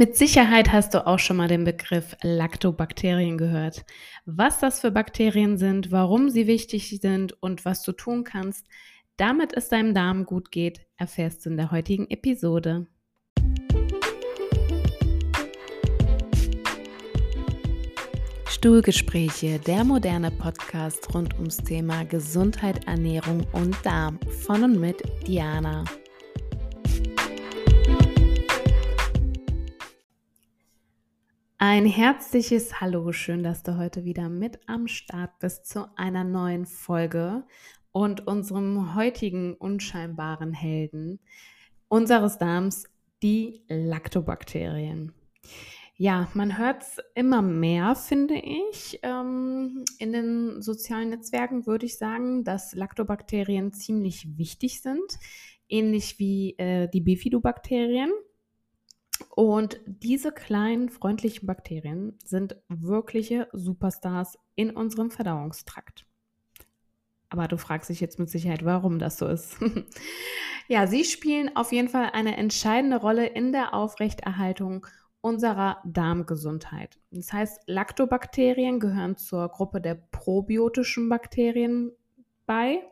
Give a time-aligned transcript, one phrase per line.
[0.00, 3.84] Mit Sicherheit hast du auch schon mal den Begriff Lactobakterien gehört.
[4.24, 8.66] Was das für Bakterien sind, warum sie wichtig sind und was du tun kannst,
[9.18, 12.86] damit es deinem Darm gut geht, erfährst du in der heutigen Episode.
[18.48, 25.84] Stuhlgespräche, der moderne Podcast rund ums Thema Gesundheit, Ernährung und Darm von und mit Diana.
[31.62, 36.64] Ein herzliches Hallo, schön, dass du heute wieder mit am Start bist zu einer neuen
[36.64, 37.44] Folge
[37.92, 41.20] und unserem heutigen unscheinbaren Helden
[41.88, 42.84] unseres Darms,
[43.22, 45.12] die Lactobakterien.
[45.96, 48.98] Ja, man hört es immer mehr, finde ich.
[49.02, 55.18] Ähm, in den sozialen Netzwerken würde ich sagen, dass Lactobakterien ziemlich wichtig sind,
[55.68, 58.10] ähnlich wie äh, die Bifidobakterien.
[59.28, 66.06] Und diese kleinen freundlichen Bakterien sind wirkliche Superstars in unserem Verdauungstrakt.
[67.28, 69.56] Aber du fragst dich jetzt mit Sicherheit, warum das so ist.
[70.68, 74.86] ja, sie spielen auf jeden Fall eine entscheidende Rolle in der Aufrechterhaltung
[75.20, 76.98] unserer Darmgesundheit.
[77.10, 81.92] Das heißt, Lactobakterien gehören zur Gruppe der probiotischen Bakterien
[82.46, 82.82] bei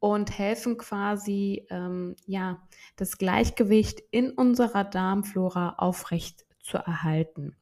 [0.00, 2.62] und helfen quasi, ähm, ja,
[2.96, 7.56] das Gleichgewicht in unserer Darmflora aufrecht zu erhalten.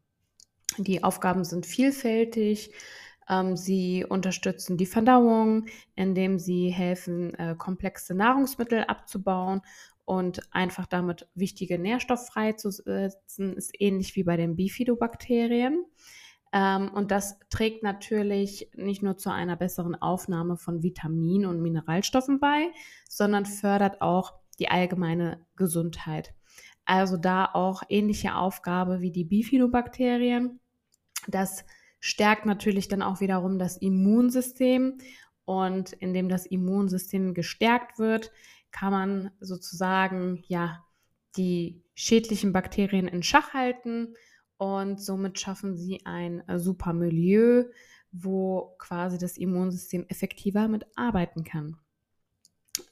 [0.79, 2.73] Die Aufgaben sind vielfältig.
[3.29, 9.63] Ähm, sie unterstützen die Verdauung, indem sie helfen, äh, komplexe Nahrungsmittel abzubauen
[10.05, 15.85] und einfach damit wichtige Nährstoffe freizusetzen, ist ähnlich wie bei den Bifidobakterien.
[16.57, 22.41] Ähm, und das trägt natürlich nicht nur zu einer besseren Aufnahme von Vitaminen und Mineralstoffen
[22.41, 22.71] bei,
[23.07, 26.33] sondern fördert auch die allgemeine Gesundheit.
[26.87, 30.61] Also da auch ähnliche Aufgabe wie die Bifidobakterien.
[31.29, 31.67] Das
[32.01, 34.97] stärkt natürlich dann auch wiederum das Immunsystem
[35.45, 38.33] und indem das Immunsystem gestärkt wird,
[38.71, 40.83] kann man sozusagen ja
[41.37, 44.15] die schädlichen Bakterien in Schach halten
[44.59, 47.65] und somit schaffen sie ein äh, super Milieu,
[48.13, 51.77] wo quasi das Immunsystem effektiver mitarbeiten kann.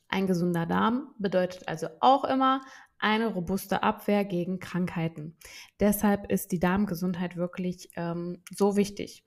[0.09, 2.61] Ein gesunder Darm bedeutet also auch immer
[2.99, 5.37] eine robuste Abwehr gegen Krankheiten.
[5.81, 9.25] Deshalb ist die Darmgesundheit wirklich ähm, so wichtig.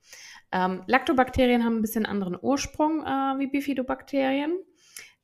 [0.50, 4.58] Ähm, Lactobakterien haben ein bisschen anderen Ursprung äh, wie Bifidobakterien.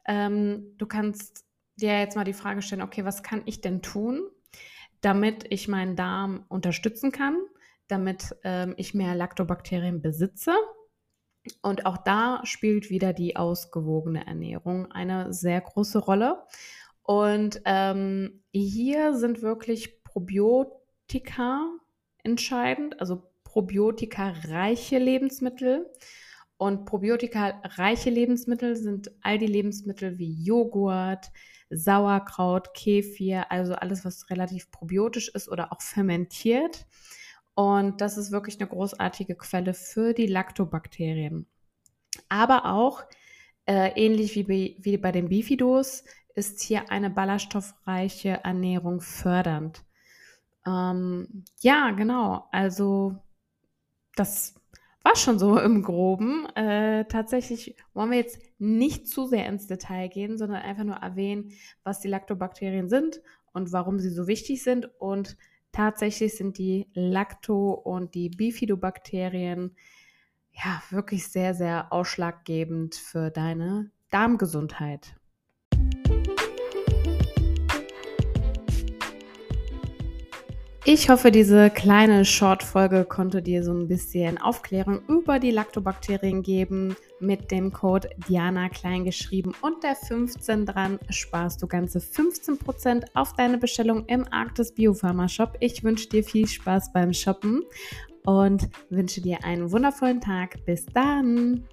[0.07, 1.47] Ähm, du kannst
[1.77, 4.29] dir jetzt mal die Frage stellen, okay, was kann ich denn tun,
[5.05, 7.37] damit ich meinen Darm unterstützen kann,
[7.89, 10.55] damit ähm, ich mehr Lactobakterien besitze.
[11.61, 16.43] Und auch da spielt wieder die ausgewogene Ernährung eine sehr große Rolle.
[17.03, 21.67] Und ähm, hier sind wirklich Probiotika
[22.23, 25.87] entscheidend, also Probiotika-reiche Lebensmittel.
[26.65, 31.31] Und Probiotika-reiche Lebensmittel sind all die Lebensmittel wie Joghurt,
[31.69, 36.87] Sauerkraut, Kefir, also alles, was relativ probiotisch ist oder auch fermentiert.
[37.55, 41.47] Und das ist wirklich eine großartige Quelle für die Lactobakterien.
[42.31, 43.03] Aber auch,
[43.67, 46.05] äh, ähnlich wie wie bei den Bifidos,
[46.35, 49.85] ist hier eine ballaststoffreiche Ernährung fördernd.
[50.67, 52.49] Ähm, ja, genau.
[52.53, 53.19] Also
[54.17, 54.55] das
[55.05, 56.47] war schon so im Groben.
[56.57, 61.53] Äh, tatsächlich wollen wir jetzt nicht zu sehr ins Detail gehen, sondern einfach nur erwähnen,
[61.85, 63.21] was die Lactobakterien sind
[63.53, 64.89] und warum sie so wichtig sind.
[64.99, 65.37] Und
[65.73, 69.77] tatsächlich sind die Lacto- und die Bifidobakterien
[70.53, 75.17] ja wirklich sehr, sehr ausschlaggebend für deine Darmgesundheit.
[80.87, 86.95] Ich hoffe, diese kleine Short-Folge konnte dir so ein bisschen Aufklärung über die Lactobakterien geben.
[87.21, 93.33] Mit dem Code Diana klein geschrieben und der 15 dran sparst du ganze 15% auf
[93.33, 95.57] deine Bestellung im Arktis Biopharma Shop.
[95.61, 97.63] Ich wünsche dir viel Spaß beim Shoppen
[98.27, 100.67] und wünsche dir einen wundervollen Tag.
[100.67, 101.65] Bis dann!